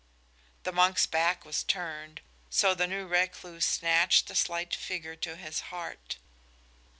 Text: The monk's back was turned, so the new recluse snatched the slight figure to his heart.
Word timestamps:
The 0.63 0.71
monk's 0.71 1.05
back 1.05 1.45
was 1.45 1.61
turned, 1.63 2.21
so 2.49 2.73
the 2.73 2.87
new 2.87 3.05
recluse 3.05 3.67
snatched 3.67 4.25
the 4.27 4.33
slight 4.35 4.73
figure 4.73 5.15
to 5.17 5.35
his 5.35 5.59
heart. 5.69 6.17